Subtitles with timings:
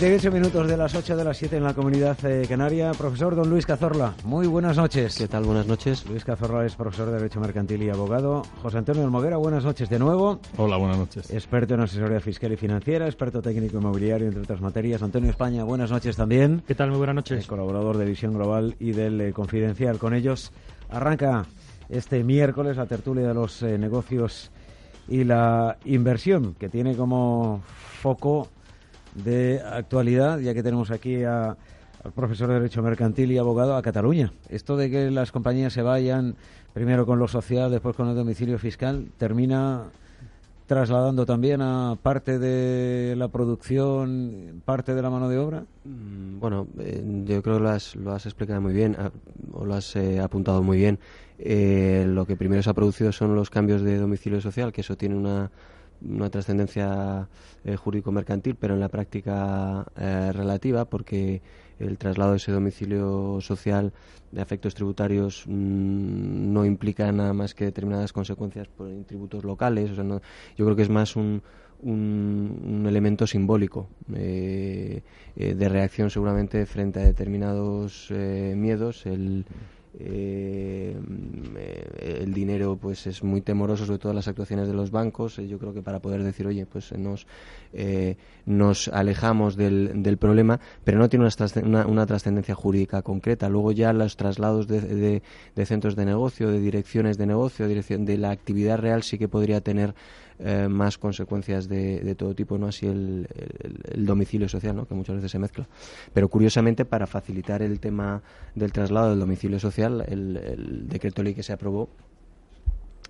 [0.00, 2.92] Treinta minutos de las 8 de las 7 en la comunidad eh, canaria.
[2.92, 5.14] Profesor don Luis Cazorla, muy buenas noches.
[5.18, 5.44] ¿Qué tal?
[5.44, 6.06] Buenas noches.
[6.08, 8.42] Luis Cazorla es profesor de Derecho Mercantil y abogado.
[8.62, 10.40] José Antonio Almoguera, buenas noches de nuevo.
[10.56, 11.30] Hola, buenas noches.
[11.30, 15.02] Experto en asesoría fiscal y financiera, experto técnico inmobiliario, entre otras materias.
[15.02, 16.62] Antonio España, buenas noches también.
[16.66, 16.88] ¿Qué tal?
[16.88, 17.44] Muy buenas noches.
[17.44, 19.98] Eh, colaborador de Visión Global y del eh, Confidencial.
[19.98, 20.50] Con ellos
[20.88, 21.44] arranca
[21.90, 24.50] este miércoles la tertulia de los negocios
[25.08, 27.60] y la inversión, que tiene como
[28.00, 28.48] foco
[29.14, 31.56] de actualidad, ya que tenemos aquí a,
[32.04, 34.32] al profesor de Derecho Mercantil y abogado a Cataluña.
[34.48, 36.36] Esto de que las compañías se vayan
[36.72, 39.84] primero con lo social, después con el domicilio fiscal, termina
[40.70, 45.64] trasladando también a parte de la producción, parte de la mano de obra?
[45.82, 48.96] Mm, bueno, eh, yo creo que lo has, explicado muy bien,
[49.52, 51.00] o lo has eh, apuntado muy bien.
[51.40, 54.96] Eh, lo que primero se ha producido son los cambios de domicilio social, que eso
[54.96, 55.50] tiene una
[56.02, 57.28] una trascendencia
[57.64, 61.42] eh, jurídico-mercantil, pero en la práctica eh, relativa, porque
[61.78, 63.92] el traslado de ese domicilio social
[64.32, 69.90] de efectos tributarios mm, no implica nada más que determinadas consecuencias por tributos locales.
[69.90, 71.42] O sea, yo creo que es más un,
[71.82, 75.02] un, elemento simbólico eh,
[75.36, 79.06] de reacción seguramente frente a determinados miedos.
[79.06, 79.44] El,
[79.98, 80.96] eh,
[81.98, 85.36] el dinero pues es muy temoroso sobre todo las actuaciones de los bancos.
[85.36, 87.26] Yo creo que para poder decir oye pues nos
[87.72, 91.26] eh, nos alejamos del, del, problema pero no tiene
[91.64, 95.22] una, una, trascendencia jurídica concreta luego ya los traslados de,
[95.54, 99.28] de, centros de negocio de direcciones de negocio dirección de la actividad real sí que
[99.28, 99.94] podría tener
[100.42, 103.28] eh, más consecuencias de, de, todo tipo, no así el,
[103.92, 104.86] el, domicilio social, ¿no?
[104.86, 105.68] que muchas veces se mezcla.
[106.14, 108.22] Pero curiosamente, para facilitar el tema
[108.54, 111.90] del traslado del domicilio social, el, decreto ley que se aprobó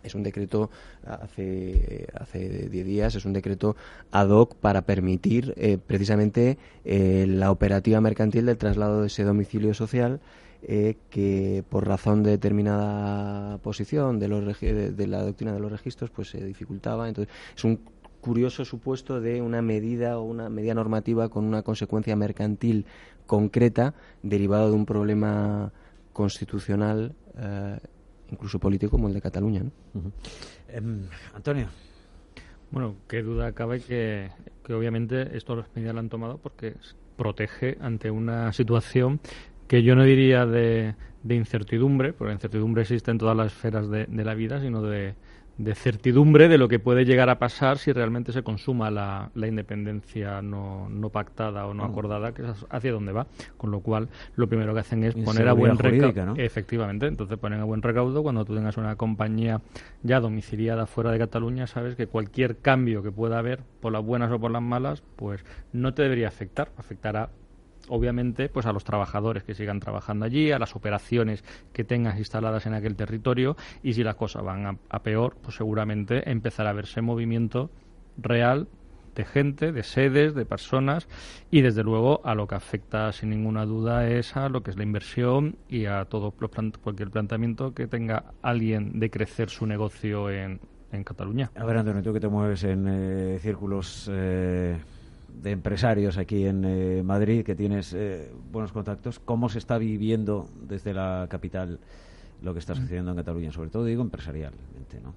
[0.03, 0.71] es un decreto
[1.07, 3.77] hace hace 10 días es un decreto
[4.11, 9.75] ad hoc para permitir eh, precisamente eh, la operativa mercantil del traslado de ese domicilio
[9.75, 10.21] social
[10.63, 16.11] eh, que por razón de determinada posición de, los, de, la doctrina de los registros
[16.11, 17.09] pues se dificultaba.
[17.09, 17.81] Entonces es un
[18.21, 22.85] curioso supuesto de una medida o una medida normativa con una consecuencia mercantil
[23.27, 25.73] concreta derivado de un problema
[26.13, 27.15] constitucional
[28.31, 29.63] incluso político como el de Cataluña.
[30.69, 31.03] Em,
[31.35, 31.67] Antonio.
[32.71, 34.31] Bueno, qué duda cabe que,
[34.65, 36.75] que obviamente esto los medidas lo han tomado porque
[37.17, 39.21] protege ante una situación
[39.67, 43.89] que yo no diría de, de incertidumbre, porque la incertidumbre existe en todas las esferas
[43.91, 45.15] de, la vida, sino de,
[45.75, 50.43] certidumbre de lo que puede llegar a pasar si realmente se consuma la, la independencia
[50.43, 53.27] no, no, pactada o no acordada, que es hacia dónde va.
[53.57, 56.35] Con lo cual, lo primero que hacen es poner a buen recaudo.
[56.37, 58.23] Efectivamente, entonces ponen a buen recaudo.
[58.23, 59.61] Cuando tú tengas una compañía
[60.03, 64.31] ya domiciliada fuera de Cataluña, sabes que cualquier cambio que pueda haber, por las buenas
[64.33, 66.71] o por las malas, pues no te debería afectar.
[66.77, 67.31] Afectará
[67.91, 72.67] obviamente pues a los trabajadores que sigan trabajando allí, a las operaciones que tengas instaladas
[72.67, 77.03] en aquel territorio y si las cosas van a, peor, pues seguramente empezará a verse
[77.03, 77.71] movimiento
[78.17, 78.69] real
[79.15, 81.09] de gente, de sedes, de personas
[81.51, 84.77] y desde luego a lo que afecta sin ninguna duda es a lo que es
[84.77, 90.61] la inversión y a todo cualquier planteamiento que tenga alguien de crecer su negocio en,
[90.93, 91.51] en Cataluña.
[91.57, 94.79] A ver, Antonio, tú que te mueves en eh, círculos eh,
[95.35, 100.49] de empresarios aquí en eh, Madrid, que tienes eh, buenos contactos, ¿cómo se está viviendo
[100.63, 101.81] desde la capital
[102.43, 103.53] lo que está sucediendo en Cataluña?
[103.53, 105.15] Sobre todo, digo, empresarialmente, ¿no?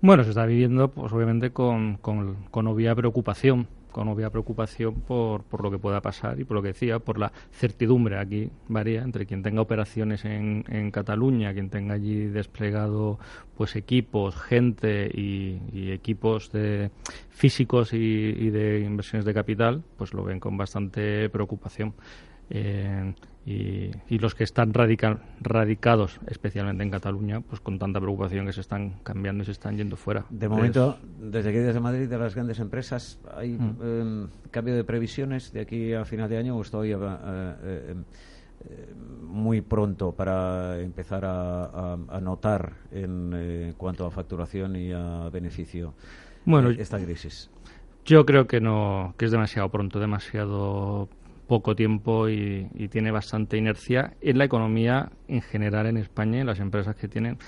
[0.00, 5.42] Bueno, se está viviendo, pues obviamente, con, con, con obvia preocupación con obvia preocupación por,
[5.42, 8.16] por lo que pueda pasar y por lo que decía, por la certidumbre.
[8.16, 13.18] Aquí varía entre quien tenga operaciones en, en Cataluña, quien tenga allí desplegado
[13.56, 16.92] pues equipos, gente y, equipos de
[17.28, 21.92] físicos y, de inversiones de capital, pues lo ven con bastante preocupación.
[22.50, 23.14] Eh,
[23.48, 28.96] y, los que están radicados, especialmente en Cataluña, pues con tanta preocupación que se están
[29.02, 30.26] cambiando y se están yendo fuera.
[30.28, 33.76] De momento, desde aquí desde Madrid, de las grandes empresas, ¿hay mm.
[33.82, 37.94] em, cambio de previsiones de aquí a final de año o estoy eh, eh,
[38.68, 45.94] eh, muy pronto para empezar a, notar en cuanto a facturación y a beneficio
[46.44, 47.50] bueno, esta crisis?
[48.04, 51.08] Yo creo que no, que es demasiado pronto, demasiado
[51.48, 56.46] poco tiempo y, tiene bastante inercia en la economía en general en España y en
[56.46, 57.38] las empresas que tienen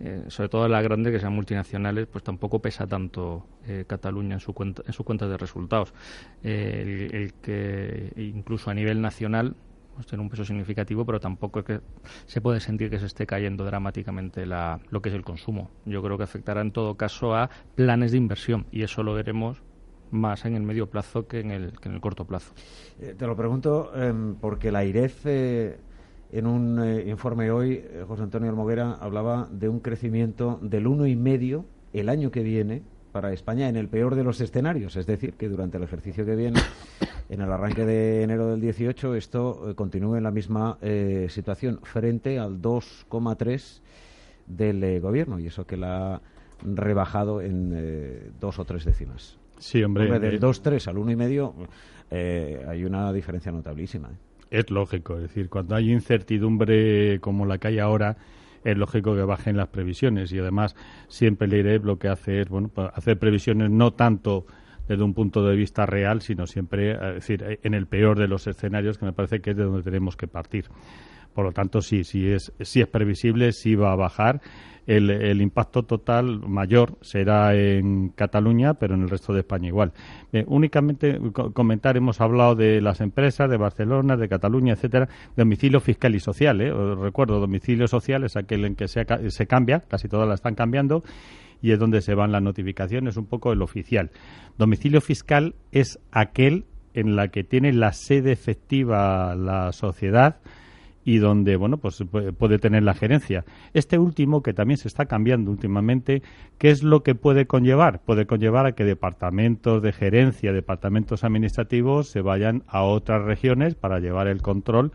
[0.00, 4.40] eh, sobre todo las grandes que sean multinacionales, pues tampoco pesa tanto eh, Cataluña en
[4.40, 5.94] su cuenta en su cuenta de resultados.
[6.42, 9.54] Eh, el, que incluso a nivel nacional
[9.94, 11.80] pues tiene un peso significativo, pero tampoco es que
[12.26, 15.70] se puede sentir que se esté cayendo dramáticamente la, lo que es el consumo.
[15.84, 19.62] Yo creo que afectará en todo caso a planes de inversión y eso lo veremos
[20.14, 22.54] más en el medio plazo que en el, que en el corto plazo.
[22.98, 25.26] te lo pregunto em, porque la IREF
[26.34, 31.06] en un eh, informe hoy, eh, José Antonio Almoguera hablaba de un crecimiento del uno
[31.06, 32.82] y medio el año que viene
[33.12, 36.34] para España en el peor de los escenarios, es decir, que durante el ejercicio que
[36.34, 36.58] viene,
[37.28, 40.76] en el arranque de enero del 18, esto eh, continúe en la misma
[41.28, 43.80] situación frente al 2,3
[44.48, 46.20] del gobierno y eso que la ha
[46.64, 49.38] rebajado en dos o tres décimas.
[49.58, 50.18] Sí, hombre.
[50.18, 54.10] del 2,3 al 1,5 hay una diferencia notabilísima.
[54.50, 58.16] Es lógico, es decir, cuando hay incertidumbre como la que hay ahora,
[58.62, 60.74] es lógico que bajen las previsiones y además
[61.08, 64.46] siempre el IREP lo que hace es bueno hacer previsiones no tanto
[64.88, 68.46] desde un punto de vista real, sino siempre, es decir, en el peor de los
[68.46, 70.66] escenarios, que me parece que es de donde tenemos que partir.
[71.34, 74.40] Por lo tanto, sí, sí es, sí es previsible, sí va a bajar
[74.86, 79.92] el, impacto total mayor será en Cataluña, pero en el resto de España igual.
[80.46, 81.18] únicamente
[81.52, 86.60] comentar, hemos hablado de las empresas, de Barcelona, de Cataluña, etcétera, domicilio fiscal y social.
[86.60, 86.72] ¿eh?
[86.96, 91.02] recuerdo, domicilio social es aquel en que se, se cambia, casi todas las están cambiando
[91.62, 94.10] y es donde se van las notificaciones, un poco el oficial.
[94.58, 100.40] Domicilio fiscal es aquel en la que tiene la sede efectiva la sociedad,
[101.04, 102.02] y donde bueno pues
[102.38, 103.44] puede tener la gerencia.
[103.74, 106.22] Este último que también se está cambiando últimamente,
[106.58, 108.00] ¿qué es lo que puede conllevar?
[108.00, 114.00] Puede conllevar a que departamentos de gerencia, departamentos administrativos se vayan a otras regiones para
[114.00, 114.92] llevar el control.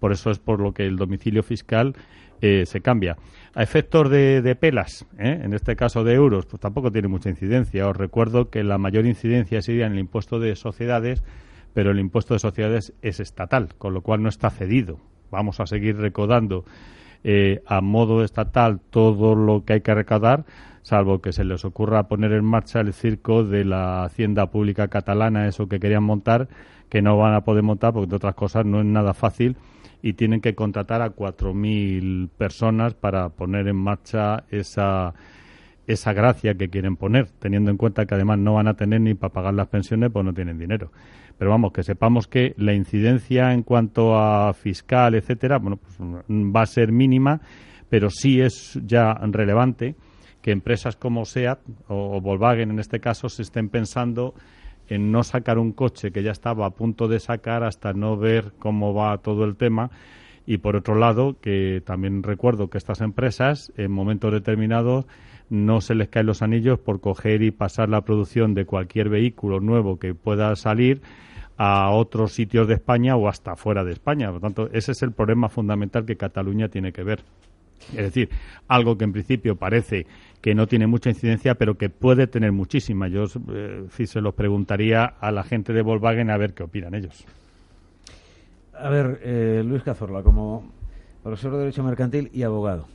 [0.00, 1.94] Por eso es por lo que el domicilio fiscal
[2.40, 3.16] eh, se cambia.
[3.54, 5.40] A efectos de, pelas, ¿eh?
[5.44, 7.86] en este caso de euros, pues tampoco tiene mucha incidencia.
[7.86, 11.22] Os recuerdo que la mayor incidencia sería en el impuesto de sociedades,
[11.72, 14.98] pero el impuesto de sociedades es estatal, con lo cual no está cedido
[15.32, 16.64] vamos a seguir recaudando
[17.24, 20.44] eh, a modo estatal todo lo que hay que recaudar,
[20.82, 25.48] salvo que se les ocurra poner en marcha el circo de la Hacienda Pública Catalana,
[25.48, 26.48] eso que querían montar,
[26.88, 29.56] que no van a poder montar porque, de otras cosas, no es nada fácil
[30.02, 35.14] y tienen que contratar a 4.000 personas para poner en marcha esa,
[35.86, 39.14] esa gracia que quieren poner, teniendo en cuenta que además no van a tener ni
[39.14, 40.92] para pagar las pensiones, pues no tienen dinero.
[41.38, 46.62] Pero vamos, que sepamos que la incidencia en cuanto a fiscal, etcétera, bueno, pues va
[46.62, 47.40] a ser mínima,
[47.88, 49.96] pero sí es ya relevante
[50.40, 54.34] que empresas como SEAT o Volkswagen en este caso se estén pensando
[54.88, 58.52] en no sacar un coche que ya estaba a punto de sacar hasta no ver
[58.58, 59.90] cómo va todo el tema
[60.44, 65.06] y por otro lado que también recuerdo que estas empresas en momentos determinados
[65.52, 69.60] no se les caen los anillos por coger y pasar la producción de cualquier vehículo
[69.60, 71.02] nuevo que pueda salir
[71.58, 74.28] a otros sitios de España o hasta fuera de España.
[74.28, 77.22] Por lo tanto, ese es el problema fundamental que Cataluña tiene que ver.
[77.90, 78.30] Es decir,
[78.66, 80.06] algo que en principio parece
[80.40, 83.08] que no tiene mucha incidencia, pero que puede tener muchísima.
[83.08, 86.94] Yo eh, si se los preguntaría a la gente de Volkswagen a ver qué opinan
[86.94, 87.26] ellos.
[88.72, 90.72] A ver, eh, Luis Cazorla, como
[91.22, 92.86] profesor de Derecho Mercantil y abogado,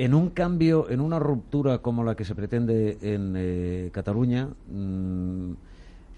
[0.00, 5.52] en un cambio, en una ruptura como la que se pretende en eh, Cataluña, mm,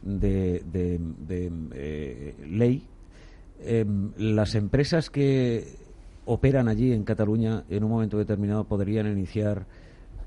[0.02, 0.62] de,
[1.74, 2.86] eh, ley,
[3.58, 5.66] em, las empresas que
[6.26, 9.66] operan allí en Cataluña en un momento determinado podrían iniciar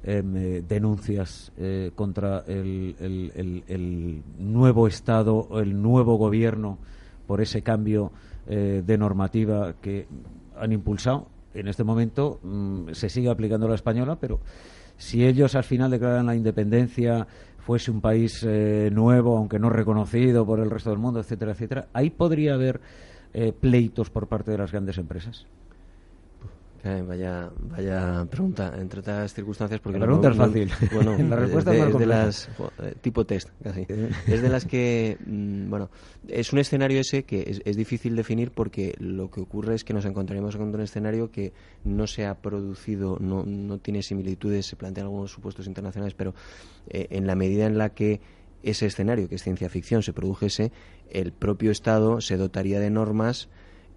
[0.03, 1.53] em, eh, denuncias
[1.95, 6.77] contra el, el, nuevo Estado el nuevo gobierno
[7.25, 8.11] por ese cambio
[8.45, 10.07] de normativa que
[10.59, 11.34] han impulsado.
[11.55, 14.39] En este momento mm, se sigue aplicando la española, pero
[14.97, 17.25] si ellos al final declaran la independencia
[17.57, 21.87] fuese un país eh, nuevo, aunque no reconocido por el resto del mundo, etcétera, etcétera,
[21.93, 22.79] ahí podría haber
[23.33, 25.47] eh, pleitos por parte de las grandes empresas
[26.85, 29.79] vaya, vaya pregunta, entre otras circunstancias.
[29.81, 30.71] Porque la pregunta es fácil.
[30.93, 32.49] bueno, la respuesta es de, las
[32.81, 33.87] eh, tipo test, casi.
[34.27, 35.89] es de las que, mm, bueno,
[36.27, 40.05] es un escenario ese que es, difícil definir porque lo que ocurre es que nos
[40.05, 45.07] encontraremos con un escenario que no se ha producido, no, no tiene similitudes, se plantean
[45.07, 46.33] algunos supuestos internacionales, pero
[46.89, 48.21] eh, en la medida en la que
[48.63, 50.71] ese escenario, que es ciencia ficción, se produjese,
[51.09, 53.49] el propio Estado se dotaría de normas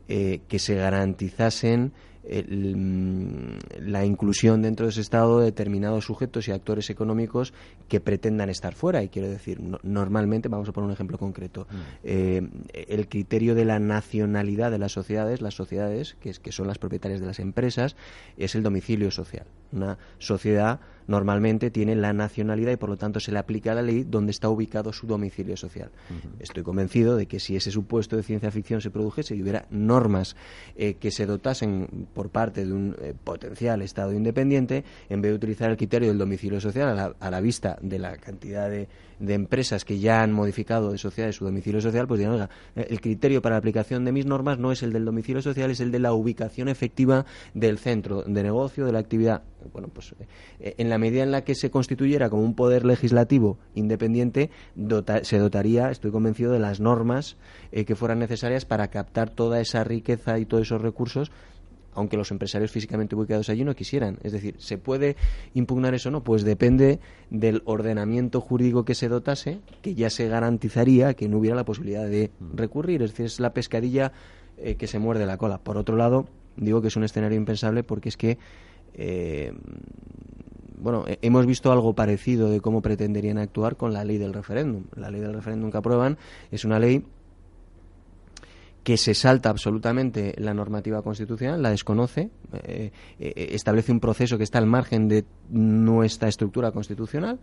[0.09, 1.93] eh, que se garantizasen
[2.29, 7.55] la inclusión dentro de ese Estado de determinados sujetos y actores económicos
[7.89, 9.03] que pretendan estar fuera.
[9.03, 11.77] Y quiero decir, normalmente, vamos a poner un ejemplo concreto, mm.
[12.05, 12.49] eh,
[12.89, 16.79] el criterio de la nacionalidad de las sociedades, las sociedades, que, es, que son las
[16.79, 17.97] propietarias de las empresas,
[18.37, 19.47] es el domicilio social.
[19.73, 24.05] Una sociedad normalmente tiene la nacionalidad y por lo tanto se le aplica la ley
[24.05, 25.91] donde está ubicado su domicilio social.
[26.39, 30.37] Estoy convencido de que si ese supuesto de ciencia ficción se produjese y hubiera normas
[30.77, 35.37] eh, que se dotasen por parte de un eh, potencial Estado independiente, en vez de
[35.37, 38.89] utilizar el criterio del domicilio social a la, vista de la cantidad de,
[39.21, 43.01] empresas que ya han modificado de sociedades su domicilio social, pues digan, oiga, eh, el
[43.01, 45.91] criterio para la aplicación de mis normas no es el del domicilio social, es el
[45.91, 47.25] de la ubicación efectiva
[47.55, 49.43] del centro de negocio, de la actividad.
[49.73, 50.15] Bueno, pues
[50.61, 54.51] en la medida en la que se constituyera como un poder legislativo independiente,
[55.23, 57.37] se dotaría, estoy convencido, de las normas
[57.71, 61.31] que fueran necesarias para captar toda esa riqueza y todos esos recursos
[61.99, 64.19] aunque los empresarios físicamente ubicados allí no quisieran.
[64.23, 65.17] Es decir, ¿se puede
[65.55, 66.23] impugnar eso o no?
[66.23, 71.57] Pues depende del ordenamiento jurídico que se dotase, que ya se garantizaría que no hubiera
[71.57, 73.03] la posibilidad de recurrir.
[73.03, 74.13] Es decir, es la pescadilla
[74.59, 75.59] eh, que se muerde la cola.
[75.59, 78.39] Por otro lado, digo que es un escenario impensable porque es que
[78.95, 79.53] eh,
[80.81, 84.85] bueno, hemos visto algo parecido de cómo pretenderían actuar con la ley del referéndum.
[84.95, 86.19] La ley del referéndum que aprueban
[86.51, 87.05] es una ley
[88.89, 92.31] que se salta absolutamente la normativa constitucional, la desconoce,
[92.63, 97.39] eh, eh, establece un proceso que está al margen de nuestra estructura constitucional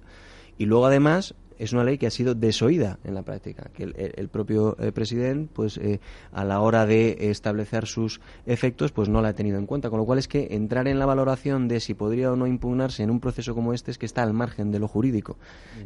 [0.58, 4.30] y luego además es una ley que ha sido desoída en la práctica, que el,
[4.30, 6.00] propio eh, presidente, pues eh,
[6.32, 9.90] a la hora de establecer sus efectos, pues no la ha tenido en cuenta.
[9.90, 13.04] Con lo cual es que entrar en la valoración de si podría o no impugnarse
[13.04, 15.38] en un proceso como este es que está al margen de lo jurídico.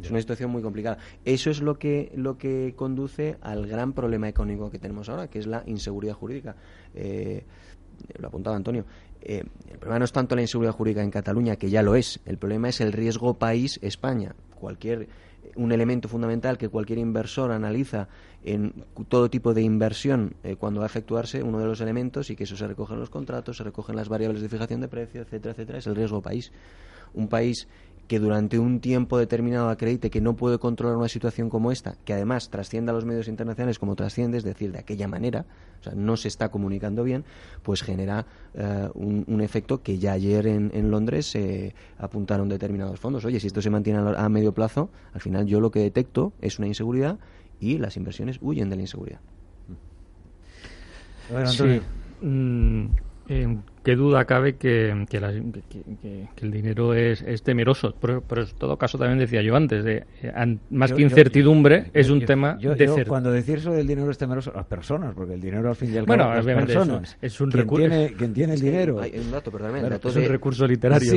[0.02, 0.98] Es una situación muy complicada.
[1.24, 5.38] Eso es lo que lo que conduce al gran problema económico que tenemos ahora, que
[5.38, 6.56] es la inseguridad jurídica.
[6.94, 7.44] Eh,
[8.18, 8.84] lo apuntaba Antonio.
[9.20, 9.46] el
[9.78, 12.20] problema no es tanto la inseguridad jurídica en Cataluña, que ya lo es.
[12.24, 14.34] El problema es el riesgo país España.
[14.58, 15.08] Cualquier
[15.56, 18.08] un elemento fundamental que cualquier inversor analiza
[18.44, 22.36] en todo tipo de inversión eh, cuando va a efectuarse, uno de los elementos, y
[22.36, 25.22] que eso se recoge en los contratos, se recogen las variables de fijación de precio,
[25.22, 26.52] etcétera, etcétera, es el riesgo país.
[27.12, 27.68] Un país
[28.10, 32.12] que durante un tiempo determinado acredite que no puede controlar una situación como esta, que
[32.12, 35.46] además trascienda a los medios internacionales como trasciende, es decir, de aquella manera,
[35.78, 37.24] o sea, no se está comunicando bien,
[37.62, 43.24] pues genera eh, un, efecto que ya ayer en, Londres se apuntaron determinados fondos.
[43.24, 46.58] Oye, si esto se mantiene a, medio plazo, al final yo lo que detecto es
[46.58, 47.20] una inseguridad
[47.60, 49.20] y las inversiones huyen de la inseguridad.
[51.46, 51.80] Sí.
[52.22, 52.86] Mm,
[53.84, 55.18] qué duda cabe que, que,
[56.40, 57.94] el dinero es, temeroso.
[58.00, 62.24] Pero, en todo caso también decía yo antes, de, eh, más que incertidumbre, es un
[62.24, 65.76] tema de Cuando decir eso del dinero es temeroso, las personas, porque el dinero al
[65.76, 67.16] fin y al cabo bueno, las personas.
[67.22, 67.88] Es un, recurso.
[67.88, 69.00] Tiene, tiene el dinero.
[69.00, 71.12] Hay un dato, perdón, es un recurso literario.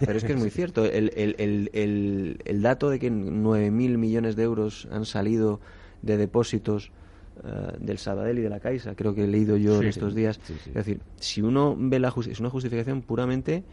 [0.00, 0.84] pero, es que es muy cierto.
[0.84, 5.60] El, el, el, el dato de que 9.000 millones de euros han salido
[6.02, 6.92] de depósitos
[7.44, 10.38] eh, del Sabadell y de la Caixa, creo que he leído yo en estos días.
[10.66, 13.64] es decir, si uno ve la es una justificación puramente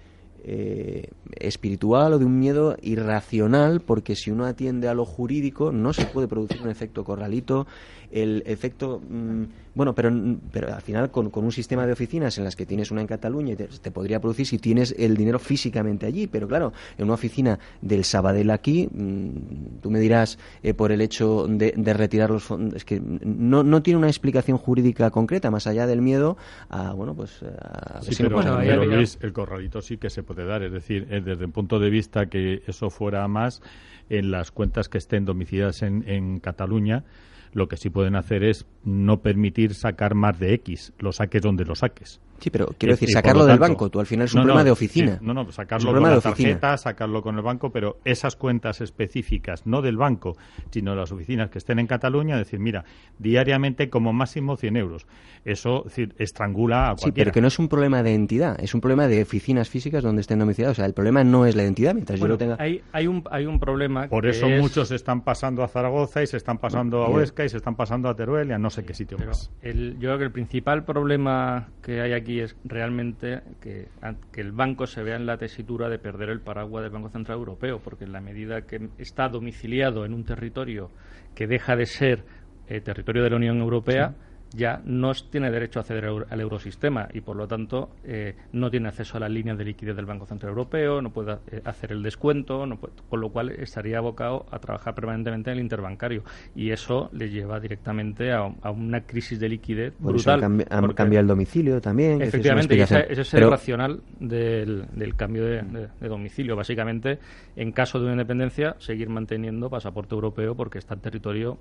[0.41, 5.91] eh, espiritual o de un miedo irracional, porque si uno atiende a lo jurídico no
[5.91, 7.67] se puede producir un efecto corralito,
[8.11, 9.43] el efecto mm,
[9.79, 10.11] bueno, pero,
[10.51, 13.53] pero al final con, un sistema de oficinas en las que tienes una en Cataluña
[13.53, 17.59] y te, podría producir si tienes el dinero físicamente allí, pero claro, en una oficina
[17.81, 22.75] del Sabadell aquí, mm, tú me dirás eh, por el hecho de, retirar los fondos,
[22.75, 26.35] es que no, no tiene una explicación jurídica concreta, más allá del miedo
[26.69, 27.41] a, bueno, pues...
[27.43, 31.45] A sí, pero, Luis, el corralito sí que se puede dar, es decir, eh, desde
[31.45, 33.61] el punto de vista que eso fuera más
[34.09, 37.05] en las cuentas que estén domiciliadas en, en Cataluña,
[37.53, 41.65] lo que sí pueden hacer es no permitir sacar más de X, lo saques donde
[41.65, 42.21] lo saques.
[42.39, 45.19] Sí, pero quiero decir, sacarlo del banco, tú al final es un problema de oficina.
[45.21, 49.81] no, no, sacarlo con la tarjeta, sacarlo con el banco, pero esas cuentas específicas, no
[49.81, 50.37] del banco,
[50.71, 52.85] sino de las oficinas que estén en Cataluña, decir, mira,
[53.17, 55.07] diariamente como máximo 100 euros.
[55.43, 57.05] Eso decir, estrangula a cualquiera.
[57.05, 60.03] Sí, pero que no es un problema de entidad, es un problema de oficinas físicas
[60.03, 60.77] donde estén domiciliados.
[60.77, 62.55] O sea, el problema no es la identidad, mientras yo lo tenga...
[62.59, 66.37] Hay, hay, un, hay un problema Por eso muchos están pasando a Zaragoza y se
[66.37, 68.93] están pasando a Huesca y se están pasando a Teruel y a no sé qué
[68.93, 69.51] sitio más.
[69.61, 73.87] El, yo creo que el principal problema que hay aquí es realmente que,
[74.31, 77.37] que, el banco se vea en la tesitura de perder el paraguas del Banco Central
[77.37, 80.91] Europeo, porque en la medida que está domiciliado en un territorio
[81.35, 82.25] que deja de ser
[82.67, 84.15] eh, territorio de la Unión Europea,
[84.53, 88.89] ya no tiene derecho a acceder al eurosistema y por lo tanto eh, no tiene
[88.89, 92.01] acceso a las líneas de liquidez del Banco Central Europeo, no puede eh, hacer el
[92.01, 92.65] descuento,
[93.09, 96.23] con lo cual estaría abocado a trabajar permanentemente en el interbancario
[96.55, 100.43] y eso le lleva directamente a, una crisis de liquidez brutal.
[100.43, 102.21] Han, cambiado el domicilio también.
[102.21, 106.55] Efectivamente, ese, es el racional del, cambio de, domicilio.
[106.55, 107.19] Básicamente,
[107.55, 111.57] en caso de una independencia, seguir manteniendo pasaporte europeo porque está en territorio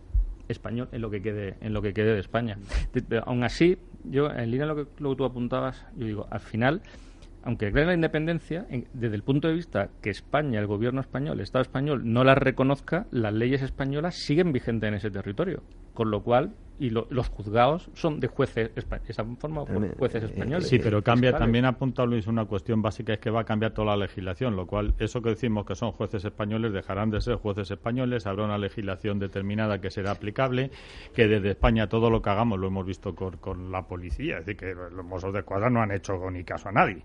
[0.48, 2.58] español en lo que quede en lo que quede de España.
[3.24, 6.82] aún así, yo en línea lo que, lo que tú apuntabas, yo digo, al final
[7.42, 11.44] aunque creen la independencia, desde el punto de vista que España, el gobierno español, el
[11.44, 15.62] Estado español, no la reconozca, las leyes españolas siguen vigentes en ese territorio.
[15.94, 18.70] Con lo cual, y los juzgados son de jueces,
[19.06, 20.68] están formados por jueces españoles.
[20.68, 23.72] Sí, pero cambia, también ha apuntado Luis una cuestión básica, es que va a cambiar
[23.72, 27.36] toda la legislación, lo cual, eso que decimos que son jueces españoles, dejarán de ser
[27.36, 30.70] jueces españoles, habrá una legislación determinada que será aplicable,
[31.14, 34.60] que desde España todo lo que hagamos lo hemos visto con, la policía, es decir,
[34.60, 37.02] que los mozos de escuadra no han hecho ni caso a nadie.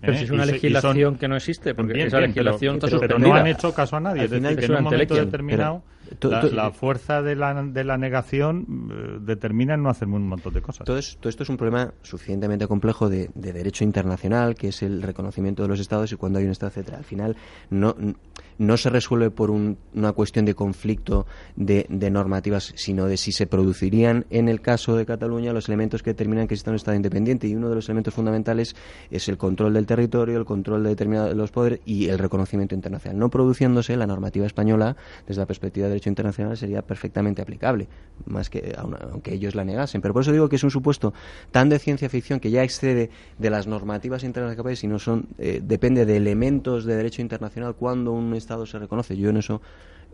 [0.00, 3.46] Pero si es una legislación que no existe, porque esa legislación pero, pero, no han
[3.46, 4.24] hecho caso a nadie.
[4.24, 5.82] es decir, que en un momento determinado
[6.52, 10.84] la, fuerza de la, de la negación eh, determina no hacer un montón de cosas.
[10.84, 15.68] Todo, esto es un problema suficientemente complejo de, derecho internacional, que es el reconocimiento de
[15.68, 16.98] los estados y cuando hay un estado, etcétera.
[16.98, 17.36] Al final
[17.70, 17.94] no,
[18.58, 24.26] no se resuelve por una cuestión de conflicto de, normativas, sino de si se producirían
[24.30, 27.48] en el caso de Cataluña los elementos que determinan que existe un estado independiente.
[27.48, 28.76] Y uno de los elementos fundamentales
[29.10, 33.18] es el control del territorio, el control de determinados los poderes y el reconocimiento internacional.
[33.18, 37.88] No produciéndose, la normativa española, desde la perspectiva de derecho internacional, sería perfectamente aplicable,
[38.26, 38.74] más que
[39.10, 40.00] aunque ellos la negasen.
[40.00, 41.12] Pero por eso digo que es un supuesto
[41.50, 46.06] tan de ciencia ficción que ya excede de las normativas internacionales, sino son eh, depende
[46.06, 49.16] de elementos de derecho internacional cuando un Estado se reconoce.
[49.16, 49.60] Yo en eso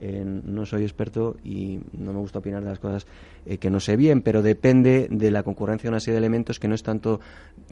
[0.03, 3.07] eh, no soy experto y no me gusta opinar de las cosas
[3.45, 6.59] eh, que no sé bien, pero depende de la concurrencia de una serie de elementos
[6.59, 7.21] que no es tanto,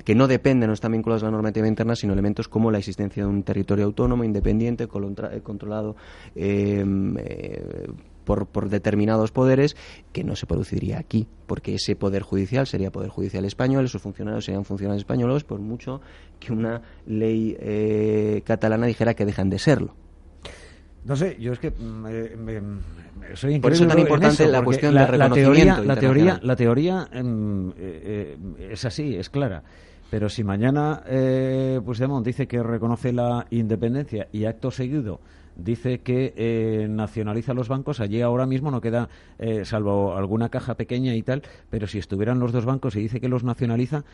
[0.04, 3.22] que no dependen, no están vinculados a la normativa interna, sino elementos como la existencia
[3.22, 5.96] de un territorio autónomo, independiente, eh, controlado
[8.28, 9.74] por, por, determinados poderes
[10.12, 14.44] que no se produciría aquí, porque ese poder judicial sería poder judicial español, esos funcionarios
[14.44, 16.02] serían funcionarios españoles, por mucho
[16.38, 17.56] que una ley
[18.44, 19.94] catalana dijera que dejan de serlo.
[21.04, 22.02] No sé, yo es que mm,
[22.38, 22.60] me,
[23.34, 27.70] soy Por eso es tan importante la cuestión del reconocimiento la teoría, la teoría, em,
[27.70, 29.62] eh, eh, es así, es clara.
[30.10, 35.20] Pero si mañana eh, Puigdemont dice que reconoce la independencia y acto seguido
[35.58, 39.08] dice que eh, nacionaliza los bancos, allí ahora mismo no queda,
[39.64, 43.28] salvo alguna caja pequeña y tal, pero si estuvieran los dos bancos y dice que
[43.28, 44.04] los nacionaliza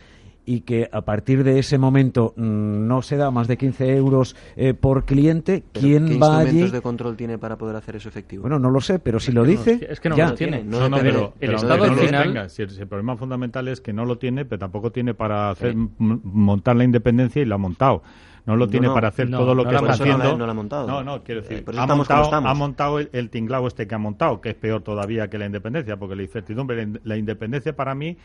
[0.47, 4.37] y que a partir de ese momento mm, no se da más de 15 euros
[4.57, 8.43] eh, por cliente, ¿quién ¿qué va instrumentos de control tiene para poder hacer eso efectivo?
[8.43, 10.63] Bueno, no lo sé, pero si lo dice, es que no lo tiene.
[10.63, 12.51] No, no, pero, el Estado al final...
[12.51, 16.77] Si el, problema fundamental es que no lo tiene, pero tampoco tiene para hacer montar
[16.77, 18.03] la independencia y lo ha montado
[18.47, 20.37] no lo tiene para hacer todo lo que está haciendo.
[20.37, 20.87] No, lo ha montado.
[20.87, 24.41] No, no, quiero decir, ha, montado, ha montado, el, el, tinglao este que ha montado,
[24.41, 28.17] que es peor todavía que la independencia, porque la incertidumbre, la independencia para mí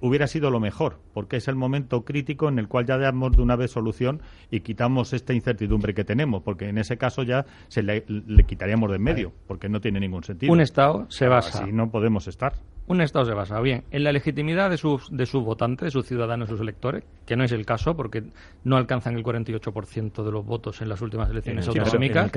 [0.00, 3.42] hubiera sido lo mejor, porque es el momento crítico en el cual ya damos de
[3.42, 7.82] una vez solución y quitamos esta incertidumbre que tenemos, porque en ese caso ya se
[7.82, 8.04] le,
[8.46, 10.52] quitaríamos de en medio, porque no tiene ningún sentido.
[10.52, 11.62] Un Estado se basa.
[11.62, 12.54] Así no podemos estar.
[12.92, 16.04] Un Estado se basa bien en la legitimidad de sus, de sus votantes, de sus
[16.04, 18.22] ciudadanos, de sus electores, que no es el caso porque
[18.64, 22.30] no alcanzan el 48% de los votos en las últimas elecciones autonómicas.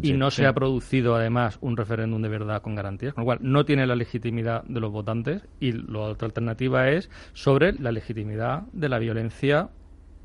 [0.00, 3.38] y no se ha producido además un referéndum de verdad con garantías, con lo cual
[3.42, 8.62] no tiene la legitimidad de los votantes y la otra alternativa es sobre la legitimidad
[8.72, 9.68] de la violencia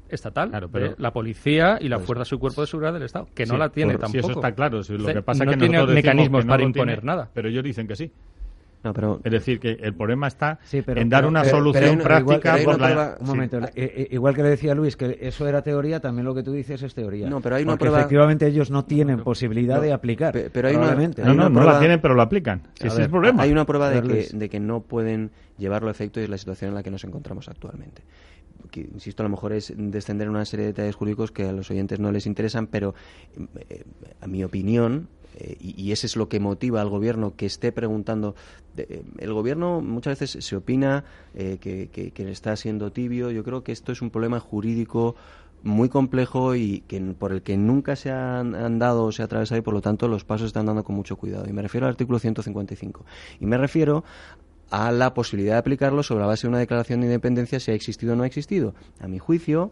[0.07, 3.27] estatal, pero la policía y la pues fuerza de su cuerpo de seguridad del Estado,
[3.35, 4.11] que no la tiene tampoco.
[4.11, 7.29] Si eso está claro, lo que pasa no que tiene mecanismos para imponer nada.
[7.33, 8.11] Pero ellos dicen que sí.
[8.91, 13.17] Pero, es decir, que el problema está en dar una solución práctica igual, por la...
[13.19, 16.35] Un momento, eh, eh, igual que le decía Luis, que eso era teoría, también lo
[16.35, 17.29] que tú dices es teoría.
[17.29, 20.33] No, pero hay una Porque efectivamente ellos no tienen posibilidad de aplicar.
[20.51, 22.63] Pero hay una, no, no, no la tienen, pero lo aplican.
[22.73, 23.43] Si ese es el problema.
[23.43, 26.37] Hay una prueba de que, de que no pueden llevarlo a efecto y es la
[26.37, 28.01] situación en la que nos encontramos actualmente
[28.71, 31.51] que, insisto, a lo mejor es descender en una serie de detalles jurídicos que a
[31.51, 32.95] los oyentes no les interesan, pero
[33.69, 33.83] eh,
[34.21, 38.35] a mi opinión, eh, y, ese es lo que motiva al gobierno que esté preguntando.
[38.77, 43.31] Eh, el gobierno muchas veces se opina que, que, está siendo tibio.
[43.31, 45.15] Yo creo que esto es un problema jurídico
[45.63, 49.57] muy complejo y que, por el que nunca se han, dado o se ha atravesado
[49.59, 51.45] y por lo tanto los pasos están dando con mucho cuidado.
[51.47, 53.05] Y me refiero al artículo 155.
[53.39, 54.03] Y me refiero
[54.73, 57.75] a la posibilidad de aplicarlo sobre la base de una declaración de independencia si ha
[57.75, 58.73] existido o no ha existido.
[58.99, 59.71] A mi juicio,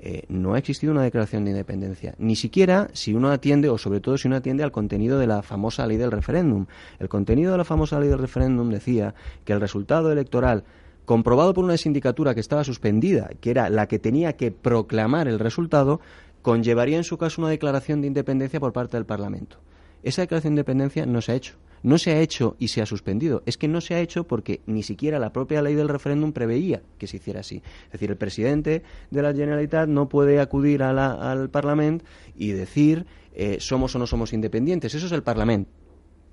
[0.00, 4.00] eh, no ha existido una declaración de independencia, ni siquiera si uno atiende, o sobre
[4.00, 6.64] todo si uno atiende al contenido de la famosa ley del referéndum.
[6.98, 10.64] El contenido de la famosa ley del referéndum decía que el resultado electoral
[11.04, 15.38] comprobado por una sindicatura que estaba suspendida, que era la que tenía que proclamar el
[15.38, 16.00] resultado,
[16.40, 19.58] conllevaría en su caso una declaración de independencia por parte del Parlamento.
[20.02, 21.56] Esa declaración de independencia no se ha hecho.
[21.82, 23.42] No se ha hecho y se ha suspendido.
[23.46, 26.82] Es que no se ha hecho porque ni siquiera la propia ley del referéndum preveía
[26.98, 27.62] que se hiciera así.
[27.86, 32.04] Es decir, el presidente de la Generalitat no puede acudir al Parlamento
[32.36, 34.94] y decir eh, somos o no somos independientes.
[34.94, 35.70] Eso es el Parlamento.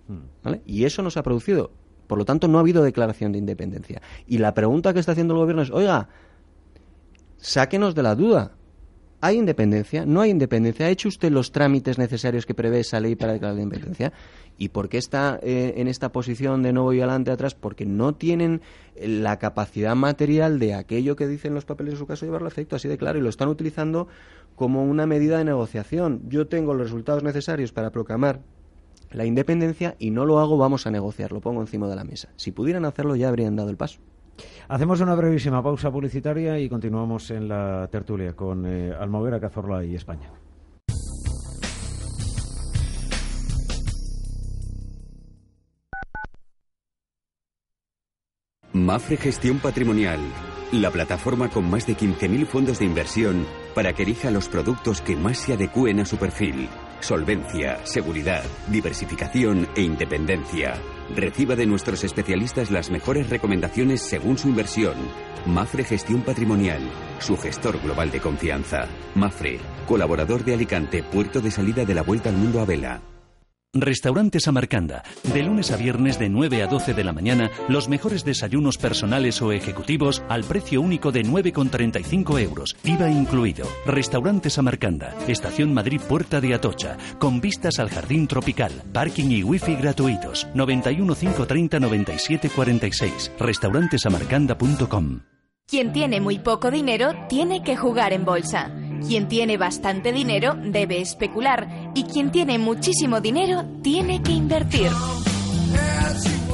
[0.08, 0.54] Hmm.
[0.66, 1.72] Y eso no se ha producido.
[2.08, 4.02] Por lo tanto, no ha habido declaración de independencia.
[4.28, 6.10] Y la pregunta que está haciendo el gobierno es, oiga,
[7.38, 8.52] sáquenos de la duda.
[9.26, 10.06] ¿Hay independencia?
[10.06, 10.86] ¿No hay independencia?
[10.86, 14.14] ¿Ha hecho usted los trámites necesarios que prevé esa ley para declarar la independencia?
[14.60, 17.56] ¿Y por qué está eh, en esta posición de nuevo y adelante atrás?
[17.56, 18.62] Porque no tienen
[18.96, 22.52] eh, la capacidad material de aquello que dicen los papeles en su caso llevarlo a
[22.52, 24.08] efecto, así de claro, y lo están utilizando
[24.56, 26.22] como una medida de negociación.
[26.28, 28.42] Yo tengo los resultados necesarios para proclamar
[29.10, 32.30] la independencia y no lo hago, vamos a negociar, lo pongo encima de la mesa.
[32.36, 34.02] Si pudieran hacerlo ya habrían dado el paso.
[34.68, 39.96] Hacemos una brevísima pausa publicitaria y continuamos en la tertulia con eh, Almoguera, Cazorla y
[39.96, 40.32] España.
[48.76, 50.20] Mafre Gestión Patrimonial,
[50.74, 55.16] la plataforma con más de 15.000 fondos de inversión para que elija los productos que
[55.16, 56.68] más se adecúen a su perfil.
[57.00, 60.74] Solvencia, seguridad, diversificación e independencia.
[61.14, 64.96] Reciba de nuestros especialistas las mejores recomendaciones según su inversión.
[65.46, 66.82] Mafre Gestión Patrimonial,
[67.20, 68.88] su gestor global de confianza.
[69.14, 73.15] Mafre, colaborador de Alicante, puerto de salida de la Vuelta al Mundo a Vela.
[73.76, 75.04] Restaurante Samarcanda.
[75.34, 79.42] De lunes a viernes de 9 a 12 de la mañana, los mejores desayunos personales
[79.42, 83.68] o ejecutivos al precio único de 9,35 euros, IVA incluido.
[83.86, 85.14] Restaurante Samarcanda.
[85.28, 86.96] Estación Madrid Puerta de Atocha.
[87.20, 88.72] Con vistas al jardín tropical.
[88.94, 90.48] Parking y wifi gratuitos.
[90.54, 93.32] 91 530 97 46.
[93.38, 95.20] Restaurantesamarcanda.com.
[95.68, 98.72] Quien tiene muy poco dinero tiene que jugar en bolsa.
[99.08, 104.90] Quien tiene bastante dinero debe especular y quien tiene muchísimo dinero tiene que invertir.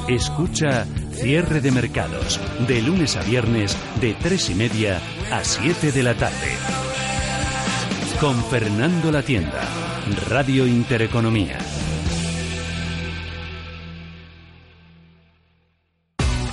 [0.10, 5.00] Escucha Cierre de Mercados, de lunes a viernes, de tres y media
[5.32, 6.58] a 7 de la tarde.
[8.20, 9.62] Con Fernando La Tienda,
[10.28, 11.58] Radio Intereconomía.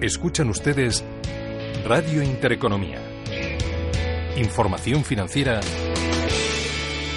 [0.00, 1.04] Escuchan ustedes
[1.84, 3.00] Radio Intereconomía.
[4.36, 5.60] Información financiera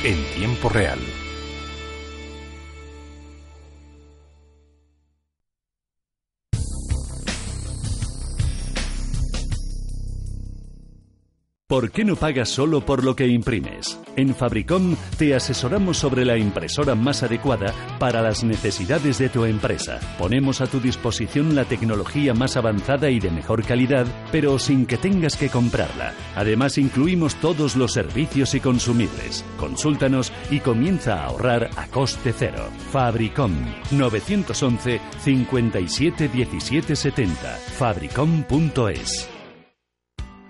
[0.03, 0.97] en tiempo real.
[11.71, 13.97] ¿Por qué no pagas solo por lo que imprimes?
[14.17, 20.01] En Fabricom te asesoramos sobre la impresora más adecuada para las necesidades de tu empresa.
[20.19, 24.97] Ponemos a tu disposición la tecnología más avanzada y de mejor calidad, pero sin que
[24.97, 26.13] tengas que comprarla.
[26.35, 29.45] Además, incluimos todos los servicios y consumibles.
[29.55, 32.67] Consúltanos y comienza a ahorrar a coste cero.
[32.91, 33.53] Fabricom
[33.91, 37.33] 911 57 17 70.
[37.77, 39.30] Fabricom.es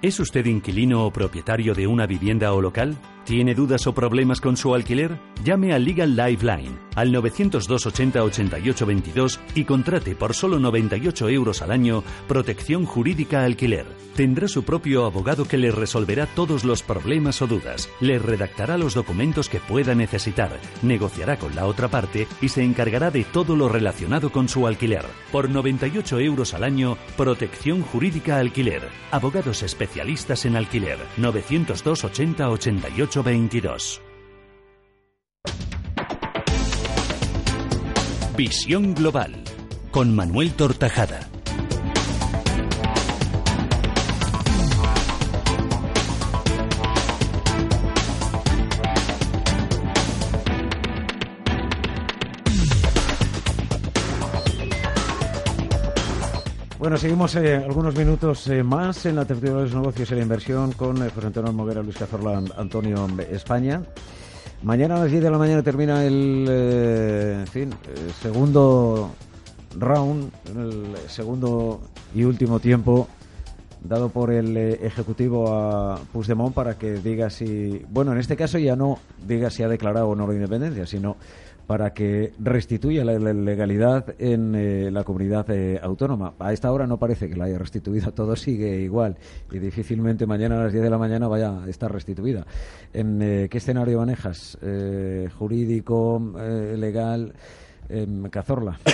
[0.01, 2.97] ¿Es usted inquilino o propietario de una vivienda o local?
[3.25, 5.19] ¿Tiene dudas o problemas con su alquiler?
[5.43, 11.61] Llame a Legal Lifeline al 902 80 88 22 y contrate por solo 98 euros
[11.61, 13.85] al año protección jurídica alquiler.
[14.15, 18.93] Tendrá su propio abogado que le resolverá todos los problemas o dudas, le redactará los
[18.93, 23.69] documentos que pueda necesitar, negociará con la otra parte y se encargará de todo lo
[23.69, 25.05] relacionado con su alquiler.
[25.31, 28.89] Por 98 euros al año, protección jurídica alquiler.
[29.11, 30.97] Abogados especialistas en alquiler.
[31.17, 34.01] 902 80 88 22
[38.37, 39.43] Visión Global
[39.91, 41.30] con Manuel Tortajada.
[56.91, 60.23] Bueno, seguimos eh, algunos minutos eh, más en la tertulia de los negocios y la
[60.23, 63.81] inversión con eh, José Antonio Moguera, Luis Cazorla, Antonio España.
[64.61, 67.69] Mañana a las 10 de la mañana termina el, en fin,
[68.21, 69.09] segundo
[69.79, 71.79] round, el segundo
[72.13, 73.07] y último tiempo
[73.81, 78.75] dado por el Ejecutivo a Puigdemont para que diga si, bueno, en este caso ya
[78.75, 81.15] no diga si ha declarado o no la independencia, sino
[81.71, 86.33] para que restituya la, legalidad en eh, la comunidad eh, autónoma.
[86.37, 89.15] A esta hora no parece que la haya restituido, todo sigue igual
[89.49, 92.45] y difícilmente mañana a las 10 de la mañana vaya a estar restituida.
[92.91, 94.57] ¿En eh, qué escenario manejas?
[95.39, 96.21] ¿Jurídico,
[96.75, 97.31] legal?
[98.29, 98.77] Cazorla.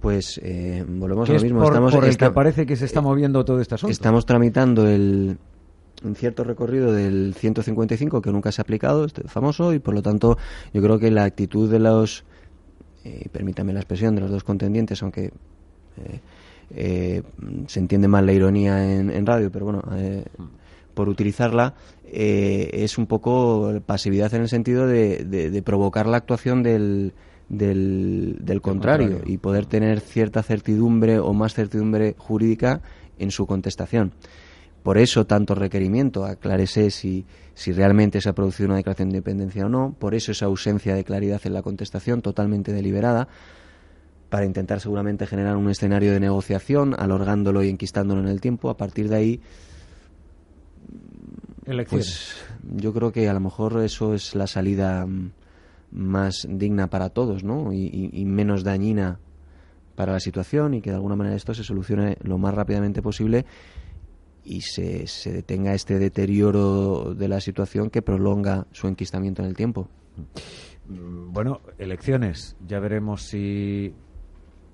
[0.00, 0.38] Pues
[0.86, 1.64] volvemos a lo mismo.
[1.64, 3.90] Estamos, por el que parece que se está moviendo todo este asunto.
[3.90, 5.38] Estamos tramitando el,
[6.04, 10.02] un cierto recorrido del 155 que nunca se ha aplicado, este famoso, y por lo
[10.02, 10.38] tanto
[10.72, 12.24] yo creo que la actitud de los,
[13.04, 15.32] eh, permítame la expresión, de los dos contendientes, aunque
[15.96, 16.20] eh,
[16.74, 17.22] eh,
[17.66, 19.82] se entiende mal la ironía en, radio, pero bueno,
[20.94, 27.12] por utilizarla, es un poco pasividad en el sentido de, provocar la actuación del,
[27.48, 32.80] del, del contrario, y poder tener cierta certidumbre o más certidumbre jurídica
[33.18, 34.12] en su contestación.
[34.84, 39.64] Por eso tanto requerimiento, aclárese si, si realmente se ha producido una declaración de independencia
[39.64, 43.26] o no, por eso esa ausencia de claridad en la contestación totalmente deliberada,
[44.28, 48.68] para intentar seguramente generar un escenario de negociación, alargándolo y enquistándolo en el tiempo.
[48.68, 49.40] A partir de ahí,
[51.88, 52.34] pues
[52.76, 55.30] yo creo que a lo mejor eso es la salida mm,
[55.92, 57.72] más digna para todos, ¿no?
[57.72, 59.18] Y, y, menos dañina
[59.94, 63.46] para la situación y que de alguna manera esto se solucione lo más rápidamente posible
[64.44, 69.56] y se, se detenga este deterioro de la situación que prolonga su enquistamiento en el
[69.56, 69.88] tiempo.
[70.88, 72.56] Mm, bueno, elecciones.
[72.66, 73.94] Ya veremos si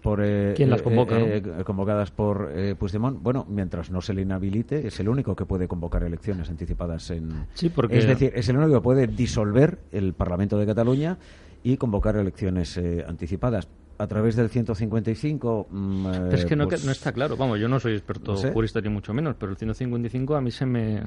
[0.02, 1.18] por eh, ¿Quién las convoca?
[1.18, 3.22] Eh, eh, convocadas por Puigdemont.
[3.22, 7.46] Bueno, mientras no se le inhabilite, es el único que puede convocar elecciones anticipadas en.
[7.54, 7.98] Sí, porque...
[7.98, 11.18] Es decir, es el único que puede disolver el Parlamento de Cataluña
[11.62, 13.68] y convocar elecciones anticipadas
[14.00, 15.68] a través del 155.
[15.70, 17.36] Mm, pero es que no, pues no, está claro.
[17.36, 20.64] Vamos, yo no soy experto jurista ni mucho menos, pero el 155 a mí se
[20.64, 21.02] me,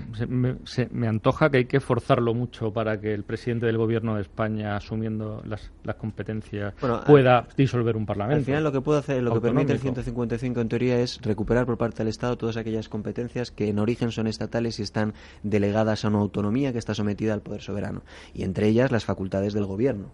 [0.64, 4.22] se me, antoja que hay que forzarlo mucho para que el presidente del gobierno de
[4.22, 6.76] España, asumiendo las, las competencias,
[7.08, 8.40] pueda disolver un parlamento.
[8.40, 11.66] Al final, lo que puede hacer, lo que permite el 155 en teoría es recuperar
[11.66, 16.06] por parte del Estado todas aquellas competencias que en origen son estatales y están delegadas
[16.06, 18.04] a una autonomía que está sometida al poder soberano,
[18.36, 20.12] y entre ellas las facultades del gobierno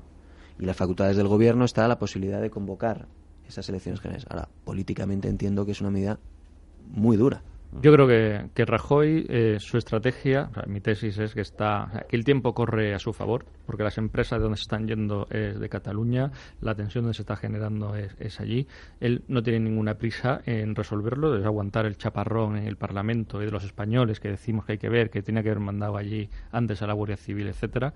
[0.60, 3.08] y las facultades del gobierno está la posibilidad de convocar
[3.48, 4.28] esas elecciones generales.
[4.30, 6.20] Ahora, políticamente entiendo que es una medida
[6.92, 7.42] muy dura.
[7.82, 12.24] Yo creo que, que Rajoy, eh, su estrategia, mi tesis es que está que el
[12.24, 15.70] tiempo corre a su favor, porque las empresas de donde se están yendo es de
[15.70, 18.68] Cataluña, la tensión donde se está generando es, allí.
[19.00, 23.46] Él no tiene ninguna prisa en resolverlo, es aguantar el chaparrón en el Parlamento y
[23.46, 26.28] de los españoles que decimos que hay que ver, que tiene que haber mandado allí
[26.52, 27.94] antes a la Guardia Civil, etcétera.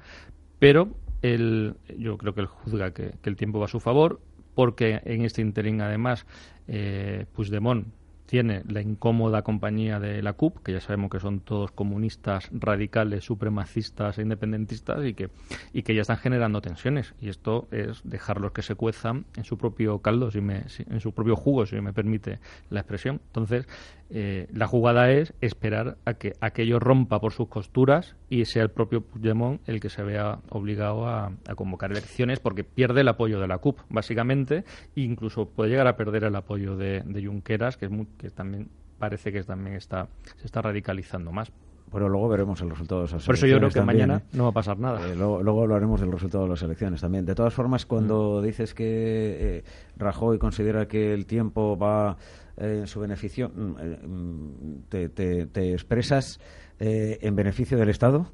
[0.59, 0.91] Pero
[1.23, 4.21] él, yo creo que él juzga que, el tiempo va a su favor,
[4.53, 6.27] porque en este interín, además,
[6.67, 7.87] eh, Puigdemont
[8.25, 13.23] tiene la incómoda compañía de la CUP, que ya sabemos que son todos comunistas radicales,
[13.23, 15.29] supremacistas e independentistas y que,
[15.73, 17.13] y que ya están generando tensiones.
[17.21, 21.13] Y esto es dejarlos que se cuezan en su propio caldo, si me, en su
[21.13, 23.21] propio jugo, si me permite la expresión.
[23.27, 23.67] Entonces,
[24.15, 28.69] eh, la jugada es esperar a que aquello rompa por sus costuras y sea el
[28.69, 33.47] propio Puigdemont el que se vea obligado a, convocar elecciones porque pierde el apoyo de
[33.47, 37.85] la CUP, básicamente, e incluso puede llegar a perder el apoyo de, de Junqueras, que,
[37.85, 41.51] es que también parece que también está, se está radicalizando más.
[41.91, 44.29] Pero luego veremos el resultado de esas Por eso yo creo que mañana ¿eh?
[44.33, 45.07] no va a pasar nada.
[45.07, 47.23] Eh, luego, hablaremos del resultado de las elecciones también.
[47.23, 48.45] De todas formas, cuando mm.
[48.45, 49.63] dices que
[49.95, 52.17] Rajoy considera que el tiempo va
[52.57, 56.39] eh, en su beneficio, mm, eh, mm, te, te, expresas
[56.79, 58.31] eh, en beneficio del Estado.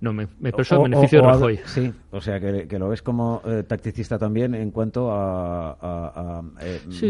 [0.00, 1.60] No, me, expreso en beneficio de Rajoy.
[1.64, 6.42] sí, o sea, que, lo ves como tacticista también en cuanto a,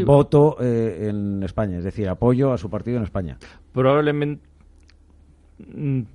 [0.05, 3.39] voto en España, es decir, apoyo a su partido en España.
[3.73, 4.49] Probablemente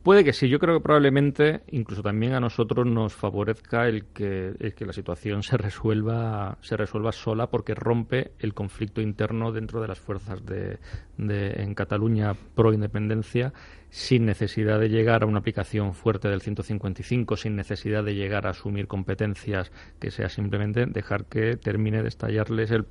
[0.04, 4.74] puede que sí, yo creo que probablemente incluso también a nosotros nos favorezca el que,
[4.76, 9.88] que la situación se resuelva, se resuelva sola porque rompe el conflicto interno dentro de
[9.90, 10.78] las fuerzas de,
[11.18, 13.54] de, en Cataluña pro independencia
[13.90, 18.50] sin necesidad de llegar a una aplicación fuerte del 155, sin necesidad de llegar a
[18.50, 22.88] asumir competencias, que sea simplemente dejar que termine de estallarles el,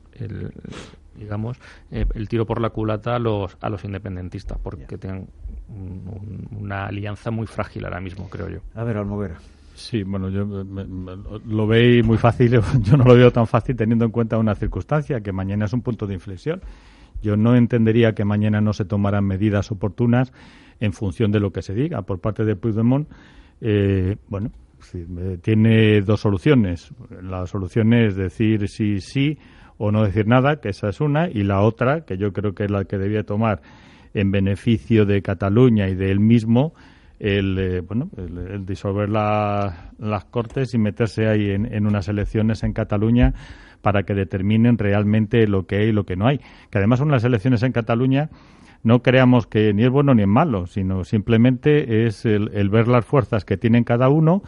[1.17, 1.59] digamos,
[1.91, 5.27] eh, el tiro por la culata a los, a los independentistas, porque tengan
[6.61, 8.59] una alianza muy frágil ahora mismo, creo yo.
[8.75, 9.39] A ver, Almovera.
[9.75, 14.11] Sí, bueno, yo lo veis muy fácil, yo no lo veo tan fácil teniendo en
[14.11, 16.61] cuenta una circunstancia, que mañana es un punto de inflexión
[17.23, 20.33] Yo no entendería que mañana no se tomaran medidas oportunas
[20.81, 23.09] en función de lo que se diga por parte de Puigdemont.
[23.61, 24.51] Eh, bueno,
[24.95, 26.93] eh, tiene dos soluciones.
[27.23, 29.39] La solución es decir sí, sí
[29.79, 32.65] o no decir nada, que esa es una, y la otra, que yo creo que
[32.65, 33.63] es la que debía tomar
[34.15, 36.75] en beneficio de Cataluña y de él mismo,
[37.19, 42.73] el, eh, bueno, el, disolver las Cortes y meterse ahí en, en, unas elecciones en
[42.73, 43.35] Cataluña
[43.81, 46.39] para que determinen realmente lo que hay y lo que no hay.
[46.71, 48.31] Que además son las elecciones en Cataluña
[48.83, 52.89] no creamos que ni es bueno ni es malo, sino simplemente es el, el ver
[52.89, 54.43] las fuerzas que tienen cada uno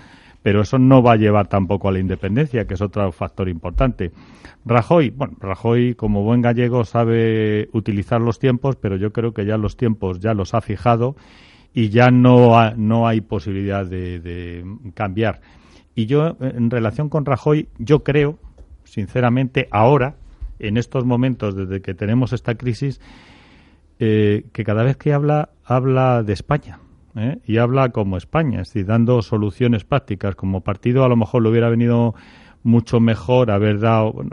[0.45, 4.13] pero eso no va a llevar tampoco a la independencia, que es otro factor importante.
[4.67, 9.57] Rajoy, bueno, Rajoy como buen gallego sabe utilizar los tiempos, pero yo creo que ya
[9.57, 11.17] los tiempos ya los ha fijado
[11.73, 15.41] y ya no, no hay posibilidad de, cambiar.
[15.95, 18.39] Y yo, en relación con Rajoy, yo creo,
[18.85, 20.17] sinceramente, ahora,
[20.59, 23.01] en estos momentos, desde que tenemos esta crisis,
[23.99, 26.81] eh, que cada vez que habla, habla de España
[27.17, 27.39] ¿eh?
[27.47, 30.35] y habla como España, es decir, dando soluciones prácticas.
[30.35, 32.15] Como partido a lo mejor le hubiera venido
[32.63, 34.25] mucho mejor haber dado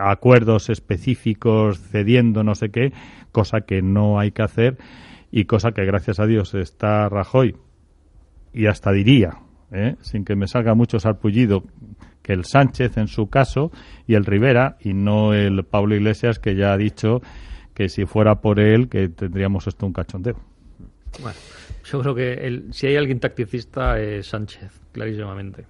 [0.00, 2.92] acuerdos específicos cediendo no sé qué,
[3.30, 4.76] cosa que no hay que hacer
[5.30, 7.56] y cosa que gracias a Dios está Rajoy
[8.52, 9.38] y hasta diría,
[9.70, 9.96] ¿eh?
[10.00, 11.64] sin que me salga mucho sarpullido,
[12.22, 13.70] que el Sánchez en su caso
[14.06, 17.20] y el Rivera y no el Pablo Iglesias que ya ha dicho
[17.72, 20.55] que si fuera por él que tendríamos esto un cachondeo.
[21.20, 21.36] Bueno,
[21.84, 25.64] yo creo que el, si hay alguien tacticista es Sánchez, clarísimamente.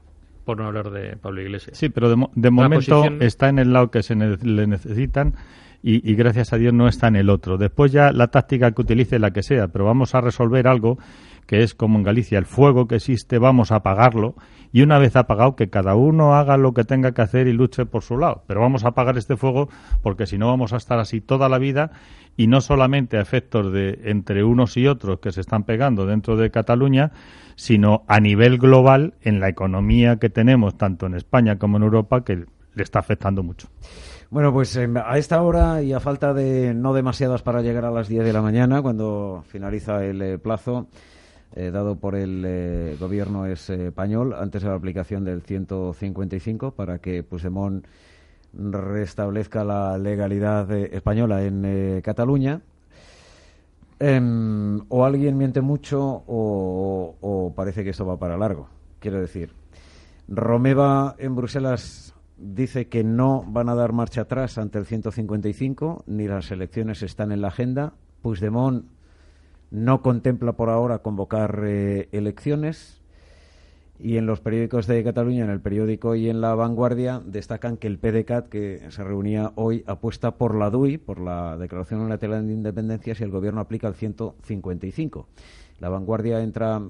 [0.45, 1.77] Por no hablar de Pablo Iglesias.
[1.77, 5.35] Sí, pero de, momento está en el lado que se le necesitan
[5.83, 7.59] y, y, gracias a Dios no está en el otro.
[7.59, 10.99] Después ya la táctica que utilice la que sea, pero vamos a resolver algo
[11.47, 14.35] que es como en Galicia, el fuego que existe, vamos a apagarlo
[14.73, 17.87] y una vez apagado que cada uno haga lo que tenga que hacer y luche
[17.87, 18.43] por su lado.
[18.47, 19.69] Pero vamos a apagar este fuego
[20.03, 21.93] porque si no vamos a estar así toda la vida
[22.37, 26.37] y no solamente a efectos de entre unos y otros que se están pegando dentro
[26.37, 27.13] de Cataluña,
[27.55, 32.25] sino a nivel global en la economía que tenemos tanto en España como en Europa
[32.25, 33.69] que le está afectando mucho.
[34.29, 37.91] Bueno, pues em, a esta hora y a falta de no demasiadas para llegar a
[37.91, 40.89] las 10 de la mañana, cuando finaliza el eh, plazo,
[41.55, 47.23] eh, dado por el eh, gobierno español antes de la aplicación del 155 para que
[47.23, 47.87] Puigdemont
[48.53, 52.61] restablezca la legalidad eh, española en Cataluña.
[53.99, 58.69] Em, o alguien miente mucho o, o, parece que esto va para largo.
[58.99, 59.53] Quiero decir,
[60.29, 66.29] Romeva en Bruselas dice que no van a dar marcha atrás ante el 155, ni
[66.29, 67.95] las elecciones están en la agenda.
[68.21, 68.85] Puigdemont
[69.71, 73.03] no contempla por ahora convocar eh, elecciones
[73.99, 77.87] y en los periódicos de Cataluña, en el periódico y en la vanguardia, destacan que
[77.87, 82.53] el PDCAT, que se reunía hoy, apuesta por la DUI, por la Declaración Unilateral de
[82.53, 85.29] Independencia, si el gobierno aplica el 155.
[85.81, 86.83] La vanguardia entra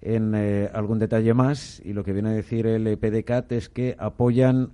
[0.00, 3.96] en eh, algún detalle más y lo que viene a decir el PDCAT es que
[3.98, 4.70] apoyan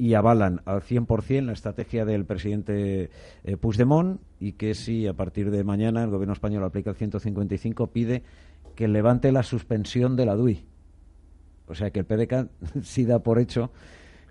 [0.00, 3.10] y avalan al 100% la estrategia del presidente
[3.44, 7.88] eh, Puigdemont y que si a partir de mañana el gobierno español aplica el 155
[7.88, 8.22] pide
[8.74, 10.64] que levante la suspensión de la DUI.
[11.66, 12.48] O sea que el PDK
[12.82, 13.72] sí da por hecho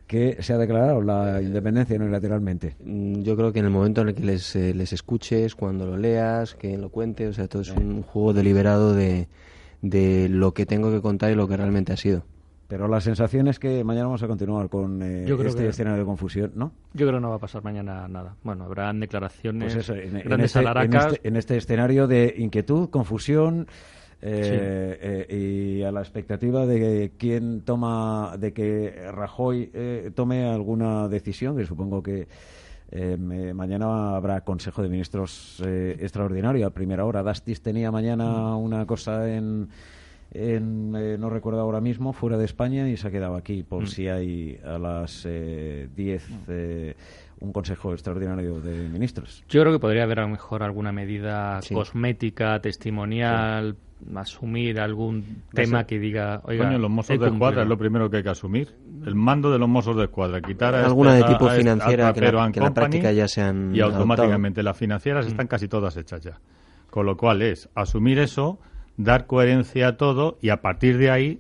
[0.08, 2.76] que se ha declarado la independencia unilateralmente.
[2.84, 5.86] Mm, yo creo que en el momento en el que les, eh, les escuches, cuando
[5.86, 9.28] lo leas, que lo cuente, o sea, todo es un juego deliberado de,
[9.84, 12.24] de lo que tengo que contar y lo que realmente ha sido.
[12.70, 16.52] Pero la sensación es que mañana vamos a continuar con eh, este escenario de confusión,
[16.54, 16.72] ¿no?
[16.94, 18.36] Yo creo que no va a pasar mañana nada.
[18.44, 23.66] Bueno, habrán declaraciones pues en, este, este, en, este, escenario de inquietud, confusión
[24.22, 29.72] eh, eh, y a la expectativa de quién toma, de que Rajoy
[30.14, 32.28] tome alguna decisión, que supongo que
[33.56, 37.24] mañana habrá Consejo de Ministros extraordinario a primera hora.
[37.24, 38.62] Dastis tenía mañana mm.
[38.62, 39.70] una cosa en
[40.32, 43.84] en, eh, no recuerdo ahora mismo, fuera de España y se ha quedado aquí por
[43.84, 43.88] mm.
[43.88, 45.88] si hay a las 10 eh,
[46.48, 46.96] eh,
[47.40, 49.44] un consejo extraordinario de ministros.
[49.50, 53.78] Yo creo que podría haber a lo mejor alguna medida cosmética, testimonial,
[54.16, 58.24] asumir algún tema que diga, oiga, los mozos de escuadra es lo primero que hay
[58.24, 58.76] que asumir.
[59.06, 62.22] El mando de los mozos de escuadra, quitar a alguna este, de tipo financiera que,
[62.22, 65.50] la, que la práctica ya sean y automáticamente las financieras están mm.
[65.50, 66.40] casi todas hechas ya.
[66.90, 68.60] Con lo cual es asumir eso
[69.00, 71.40] dar coherencia a todo y a partir de ahí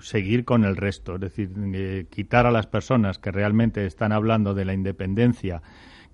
[0.00, 4.52] seguir con el resto, es decir, eh, quitar a las personas que realmente están hablando
[4.52, 5.62] de la independencia,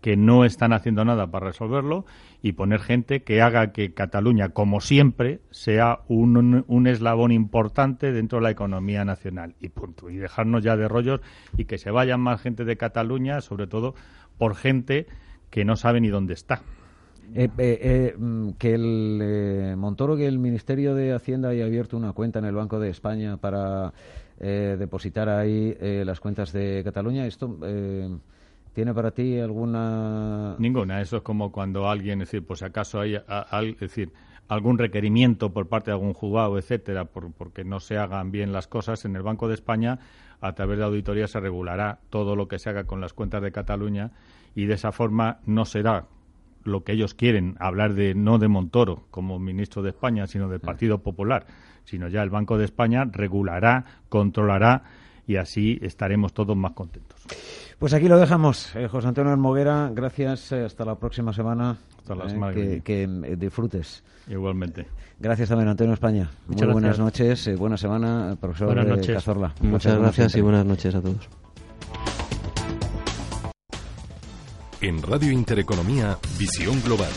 [0.01, 2.07] que no están haciendo nada para resolverlo,
[2.41, 8.39] y poner gente que haga que Cataluña, como siempre, sea un, un eslabón importante dentro
[8.39, 9.57] de la economía nacional.
[9.61, 10.09] Y punto.
[10.09, 11.21] Y dejarnos ya de rollos
[11.57, 13.97] y que se vayan más gente de Cataluña, sobre todo
[14.39, 15.09] por gente
[15.51, 16.63] que no sabe ni dónde está.
[17.35, 22.13] Eh, eh, eh, mm, que el Montoro, que el Ministerio de Hacienda haya abierto una
[22.13, 23.93] cuenta en el Banco de España para
[24.39, 25.75] depositar ahí
[26.05, 27.59] las cuentas de Cataluña, esto
[28.75, 31.01] tiene para ti alguna ninguna.
[31.01, 33.19] Eso es como cuando alguien, es decir, pues acaso hay,
[33.81, 34.13] decir,
[34.49, 38.69] algún requerimiento por parte de algún juzgado, etcétera, por, porque no se hagan bien las
[38.69, 40.01] cosas en el Banco de España
[40.43, 43.53] a través de auditoría se regulará todo lo que se haga con las cuentas de
[43.53, 44.13] Cataluña
[44.55, 46.07] y de esa forma no será
[46.67, 50.61] lo que ellos quieren, hablar de no de Montoro como ministro de España, sino del
[50.61, 51.47] Partido Popular,
[51.85, 54.83] sino ya el Banco de España regulará, controlará
[55.27, 57.19] y así estaremos todos más contentos.
[57.79, 58.75] Pues aquí lo dejamos.
[58.75, 60.53] Eh, José Antonio Almoguera, gracias.
[60.53, 61.77] Eh, hasta la próxima semana.
[61.99, 63.07] Hasta la eh, semana que, que,
[63.37, 64.03] disfrutes.
[64.29, 64.87] Igualmente.
[65.19, 66.31] Gracias también, Antonio España.
[66.47, 67.57] Muy buenas noches.
[67.59, 69.15] buena semana, profesor buenas noches.
[69.15, 69.55] Cazorla.
[69.61, 71.29] Muchas gracias y buenas noches a todos.
[74.81, 77.11] En Radio Intereconomía, Visión Global.